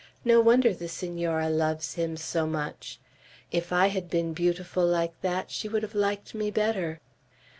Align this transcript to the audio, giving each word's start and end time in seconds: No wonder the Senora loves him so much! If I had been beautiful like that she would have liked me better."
No 0.25 0.41
wonder 0.41 0.73
the 0.73 0.87
Senora 0.87 1.47
loves 1.47 1.93
him 1.93 2.17
so 2.17 2.47
much! 2.47 2.99
If 3.51 3.71
I 3.71 3.89
had 3.89 4.09
been 4.09 4.33
beautiful 4.33 4.83
like 4.83 5.13
that 5.21 5.51
she 5.51 5.69
would 5.69 5.83
have 5.83 5.93
liked 5.93 6.33
me 6.33 6.49
better." 6.49 6.99